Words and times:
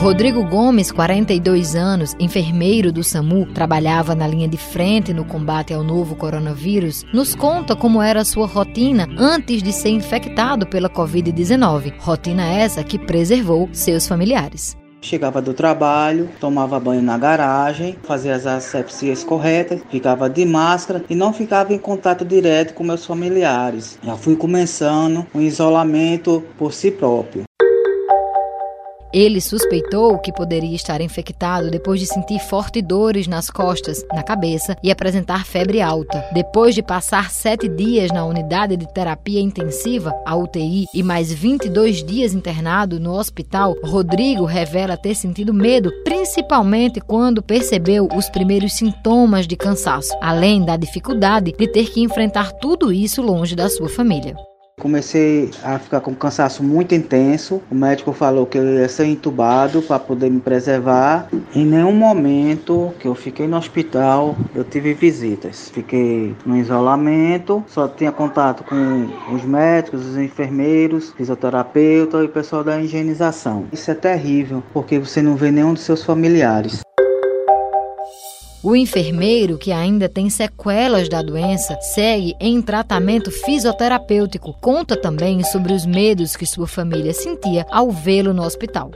Rodrigo 0.00 0.44
Gomes, 0.44 0.92
42 0.92 1.74
anos, 1.74 2.14
enfermeiro 2.20 2.92
do 2.92 3.02
SAMU, 3.02 3.46
trabalhava 3.46 4.14
na 4.14 4.28
linha 4.28 4.46
de 4.46 4.56
frente 4.56 5.12
no 5.12 5.24
combate 5.24 5.74
ao 5.74 5.82
novo 5.82 6.14
coronavírus, 6.14 7.04
nos 7.12 7.34
conta 7.34 7.74
como 7.74 8.00
era 8.00 8.24
sua 8.24 8.46
rotina 8.46 9.08
antes 9.18 9.60
de 9.60 9.72
ser 9.72 9.88
infectado 9.88 10.68
pela 10.68 10.88
Covid-19. 10.88 11.94
Rotina 11.98 12.46
essa 12.46 12.84
que 12.84 12.96
preservou 12.96 13.68
seus 13.72 14.06
familiares. 14.06 14.76
Chegava 15.00 15.42
do 15.42 15.52
trabalho, 15.52 16.28
tomava 16.38 16.78
banho 16.78 17.02
na 17.02 17.18
garagem, 17.18 17.96
fazia 18.04 18.36
as 18.36 18.46
asepsias 18.46 19.24
corretas, 19.24 19.80
ficava 19.90 20.30
de 20.30 20.44
máscara 20.44 21.04
e 21.10 21.14
não 21.16 21.32
ficava 21.32 21.74
em 21.74 21.78
contato 21.78 22.24
direto 22.24 22.72
com 22.72 22.84
meus 22.84 23.04
familiares. 23.04 23.98
Já 24.02 24.16
fui 24.16 24.36
começando 24.36 25.26
um 25.34 25.40
isolamento 25.40 26.44
por 26.56 26.72
si 26.72 26.92
próprio. 26.92 27.47
Ele 29.12 29.40
suspeitou 29.40 30.18
que 30.18 30.32
poderia 30.32 30.74
estar 30.74 31.00
infectado 31.00 31.70
depois 31.70 32.00
de 32.00 32.06
sentir 32.06 32.38
fortes 32.40 32.82
dores 32.82 33.26
nas 33.26 33.48
costas, 33.50 34.04
na 34.12 34.22
cabeça 34.22 34.76
e 34.82 34.90
apresentar 34.90 35.46
febre 35.46 35.80
alta. 35.80 36.24
Depois 36.32 36.74
de 36.74 36.82
passar 36.82 37.30
sete 37.30 37.68
dias 37.68 38.10
na 38.10 38.24
unidade 38.24 38.76
de 38.76 38.86
terapia 38.92 39.40
intensiva, 39.40 40.14
a 40.26 40.36
UTI, 40.36 40.86
e 40.92 41.02
mais 41.02 41.32
22 41.32 42.04
dias 42.04 42.34
internado 42.34 43.00
no 43.00 43.14
hospital, 43.14 43.74
Rodrigo 43.82 44.44
revela 44.44 44.96
ter 44.96 45.14
sentido 45.14 45.54
medo, 45.54 45.90
principalmente 46.04 47.00
quando 47.00 47.42
percebeu 47.42 48.08
os 48.14 48.28
primeiros 48.28 48.74
sintomas 48.74 49.46
de 49.46 49.56
cansaço, 49.56 50.16
além 50.20 50.64
da 50.64 50.76
dificuldade 50.76 51.52
de 51.52 51.66
ter 51.66 51.90
que 51.90 52.00
enfrentar 52.00 52.52
tudo 52.52 52.92
isso 52.92 53.22
longe 53.22 53.56
da 53.56 53.68
sua 53.68 53.88
família. 53.88 54.36
Comecei 54.78 55.50
a 55.62 55.78
ficar 55.78 56.00
com 56.00 56.14
cansaço 56.14 56.62
muito 56.62 56.94
intenso. 56.94 57.60
O 57.70 57.74
médico 57.74 58.12
falou 58.12 58.46
que 58.46 58.56
eu 58.56 58.64
ia 58.64 58.88
ser 58.88 59.06
entubado 59.06 59.82
para 59.82 59.98
poder 59.98 60.30
me 60.30 60.40
preservar. 60.40 61.28
Em 61.54 61.64
nenhum 61.64 61.92
momento 61.92 62.94
que 63.00 63.08
eu 63.08 63.14
fiquei 63.14 63.46
no 63.46 63.56
hospital 63.56 64.36
eu 64.54 64.64
tive 64.64 64.94
visitas. 64.94 65.70
Fiquei 65.70 66.34
no 66.46 66.56
isolamento, 66.56 67.62
só 67.66 67.88
tinha 67.88 68.12
contato 68.12 68.64
com 68.64 69.08
os 69.34 69.44
médicos, 69.44 70.06
os 70.06 70.16
enfermeiros, 70.16 71.12
fisioterapeuta 71.16 72.18
e 72.18 72.26
o 72.26 72.28
pessoal 72.28 72.62
da 72.62 72.80
higienização. 72.80 73.66
Isso 73.72 73.90
é 73.90 73.94
terrível 73.94 74.62
porque 74.72 74.98
você 74.98 75.20
não 75.20 75.36
vê 75.36 75.50
nenhum 75.50 75.74
dos 75.74 75.82
seus 75.82 76.04
familiares. 76.04 76.80
O 78.68 78.76
enfermeiro, 78.76 79.56
que 79.56 79.72
ainda 79.72 80.10
tem 80.10 80.28
sequelas 80.28 81.08
da 81.08 81.22
doença, 81.22 81.80
segue 81.80 82.34
em 82.38 82.60
tratamento 82.60 83.30
fisioterapêutico. 83.30 84.52
Conta 84.60 84.94
também 84.94 85.42
sobre 85.42 85.72
os 85.72 85.86
medos 85.86 86.36
que 86.36 86.44
sua 86.44 86.66
família 86.66 87.14
sentia 87.14 87.64
ao 87.70 87.90
vê-lo 87.90 88.34
no 88.34 88.42
hospital. 88.42 88.90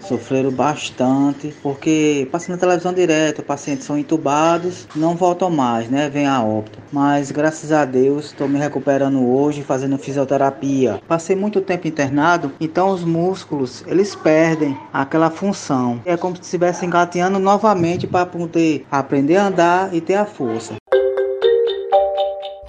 Sofreram 0.00 0.50
bastante, 0.50 1.54
porque 1.62 2.26
passando 2.30 2.52
na 2.52 2.60
televisão 2.60 2.92
direto, 2.92 3.42
pacientes 3.42 3.84
são 3.84 3.98
entubados, 3.98 4.86
não 4.94 5.14
voltam 5.14 5.50
mais, 5.50 5.88
né? 5.88 6.08
Vem 6.08 6.26
a 6.26 6.42
óbito. 6.42 6.78
Mas 6.92 7.30
graças 7.30 7.72
a 7.72 7.84
Deus 7.84 8.26
estou 8.26 8.48
me 8.48 8.58
recuperando 8.58 9.26
hoje, 9.26 9.62
fazendo 9.62 9.98
fisioterapia. 9.98 11.00
Passei 11.06 11.36
muito 11.36 11.60
tempo 11.60 11.86
internado, 11.86 12.52
então 12.60 12.88
os 12.90 13.04
músculos 13.04 13.84
eles 13.86 14.14
perdem 14.14 14.76
aquela 14.92 15.30
função. 15.30 16.00
É 16.04 16.16
como 16.16 16.36
se 16.36 16.42
estivessem 16.42 16.88
engateando 16.88 17.38
novamente 17.38 18.06
para 18.06 18.24
poder 18.24 18.86
aprender 18.90 19.36
a 19.36 19.46
andar 19.46 19.94
e 19.94 20.00
ter 20.00 20.14
a 20.14 20.24
força. 20.24 20.77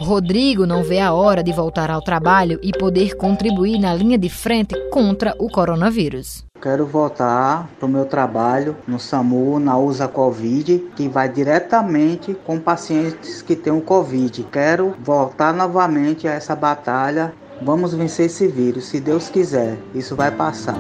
Rodrigo 0.09 0.65
não 0.65 0.81
vê 0.81 0.99
a 0.99 1.13
hora 1.13 1.43
de 1.43 1.51
voltar 1.51 1.91
ao 1.91 2.01
trabalho 2.01 2.59
e 2.63 2.71
poder 2.71 3.15
contribuir 3.15 3.77
na 3.77 3.93
linha 3.93 4.17
de 4.17 4.27
frente 4.27 4.73
contra 4.89 5.35
o 5.37 5.47
coronavírus. 5.47 6.43
Quero 6.59 6.83
voltar 6.87 7.69
para 7.77 7.85
o 7.85 7.89
meu 7.89 8.05
trabalho 8.05 8.75
no 8.87 8.99
SAMU, 8.99 9.59
na 9.59 9.77
USA 9.77 10.07
Covid, 10.07 10.83
que 10.95 11.07
vai 11.07 11.29
diretamente 11.29 12.35
com 12.43 12.59
pacientes 12.59 13.43
que 13.43 13.55
têm 13.55 13.71
o 13.71 13.81
Covid. 13.81 14.47
Quero 14.51 14.95
voltar 14.99 15.53
novamente 15.53 16.27
a 16.27 16.31
essa 16.31 16.55
batalha. 16.55 17.31
Vamos 17.61 17.93
vencer 17.93 18.25
esse 18.25 18.47
vírus, 18.47 18.85
se 18.85 18.99
Deus 18.99 19.29
quiser. 19.29 19.77
Isso 19.93 20.15
vai 20.15 20.31
passar. 20.31 20.79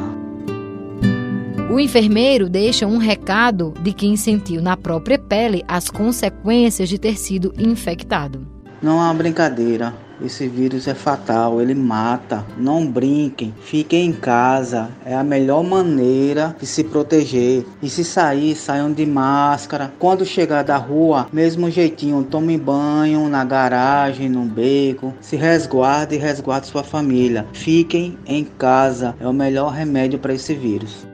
O 1.71 1.79
enfermeiro 1.79 2.49
deixa 2.49 2.87
um 2.87 2.97
recado 2.97 3.75
de 3.83 3.93
quem 3.93 4.17
sentiu 4.17 4.59
na 4.59 4.75
própria 4.75 5.19
pele 5.19 5.63
as 5.67 5.87
consequências 5.87 6.89
de 6.89 6.97
ter 6.97 7.15
sido 7.15 7.53
infectado. 7.59 8.58
Não 8.81 8.93
é 8.99 9.03
uma 9.03 9.13
brincadeira. 9.13 9.93
Esse 10.23 10.47
vírus 10.47 10.87
é 10.87 10.93
fatal, 10.93 11.61
ele 11.61 11.73
mata. 11.73 12.45
Não 12.57 12.85
brinquem, 12.85 13.53
fiquem 13.61 14.07
em 14.07 14.13
casa. 14.13 14.89
É 15.05 15.15
a 15.15 15.23
melhor 15.23 15.63
maneira 15.63 16.55
de 16.59 16.65
se 16.65 16.83
proteger. 16.83 17.65
E 17.81 17.89
se 17.89 18.03
sair, 18.03 18.55
saiam 18.55 18.91
de 18.91 19.05
máscara. 19.05 19.91
Quando 19.97 20.25
chegar 20.25 20.63
da 20.63 20.77
rua, 20.77 21.27
mesmo 21.31 21.69
jeitinho, 21.69 22.23
tome 22.23 22.57
banho 22.57 23.29
na 23.29 23.45
garagem, 23.45 24.29
no 24.29 24.43
beco. 24.43 25.13
Se 25.21 25.35
resguarde 25.35 26.15
e 26.15 26.19
resguarde 26.19 26.67
sua 26.67 26.83
família. 26.83 27.45
Fiquem 27.53 28.17
em 28.25 28.43
casa, 28.43 29.15
é 29.19 29.27
o 29.27 29.33
melhor 29.33 29.71
remédio 29.71 30.19
para 30.19 30.33
esse 30.33 30.53
vírus 30.53 31.07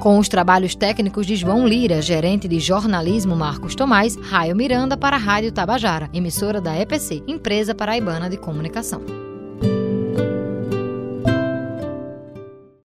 com 0.00 0.18
os 0.18 0.28
trabalhos 0.28 0.74
técnicos 0.74 1.26
de 1.26 1.36
João 1.36 1.68
Lira, 1.68 2.00
gerente 2.00 2.48
de 2.48 2.58
jornalismo 2.58 3.36
Marcos 3.36 3.74
Tomás, 3.74 4.16
Raio 4.16 4.56
Miranda 4.56 4.96
para 4.96 5.16
a 5.16 5.18
Rádio 5.18 5.52
Tabajara, 5.52 6.08
emissora 6.12 6.60
da 6.60 6.76
EPC, 6.76 7.22
empresa 7.28 7.74
paraibana 7.74 8.28
de 8.28 8.38
comunicação. 8.38 9.29